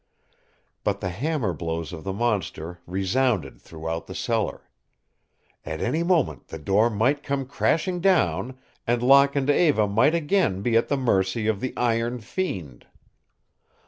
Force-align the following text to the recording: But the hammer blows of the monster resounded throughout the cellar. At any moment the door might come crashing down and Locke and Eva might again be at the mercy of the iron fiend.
But 0.83 0.99
the 0.99 1.11
hammer 1.11 1.53
blows 1.53 1.93
of 1.93 2.03
the 2.03 2.11
monster 2.11 2.79
resounded 2.87 3.61
throughout 3.61 4.07
the 4.07 4.15
cellar. 4.15 4.67
At 5.63 5.79
any 5.79 6.01
moment 6.01 6.47
the 6.47 6.57
door 6.57 6.89
might 6.89 7.21
come 7.21 7.45
crashing 7.45 7.99
down 8.01 8.57
and 8.87 9.03
Locke 9.03 9.35
and 9.35 9.47
Eva 9.47 9.87
might 9.87 10.15
again 10.15 10.63
be 10.63 10.75
at 10.75 10.87
the 10.87 10.97
mercy 10.97 11.45
of 11.45 11.59
the 11.59 11.77
iron 11.77 12.17
fiend. 12.19 12.87